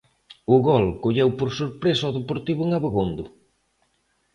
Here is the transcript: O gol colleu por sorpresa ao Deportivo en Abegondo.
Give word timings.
O 0.55 0.57
gol 0.67 0.85
colleu 1.03 1.29
por 1.39 1.49
sorpresa 1.59 2.03
ao 2.05 2.15
Deportivo 2.19 2.61
en 2.63 2.71
Abegondo. 2.77 3.23